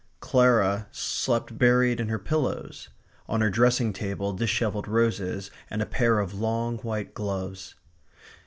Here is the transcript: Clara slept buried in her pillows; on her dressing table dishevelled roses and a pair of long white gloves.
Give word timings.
Clara 0.19 0.87
slept 0.89 1.59
buried 1.59 1.99
in 1.99 2.09
her 2.09 2.17
pillows; 2.17 2.89
on 3.27 3.41
her 3.41 3.51
dressing 3.51 3.93
table 3.93 4.33
dishevelled 4.33 4.87
roses 4.87 5.51
and 5.69 5.79
a 5.79 5.85
pair 5.85 6.17
of 6.17 6.33
long 6.33 6.79
white 6.79 7.13
gloves. 7.13 7.75